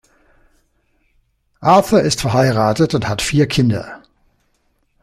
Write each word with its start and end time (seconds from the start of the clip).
Arthur 1.59 2.01
ist 2.01 2.21
verheiratet 2.21 2.95
und 2.95 3.07
hat 3.07 3.21
vier 3.21 3.47
Kinder. 3.47 4.01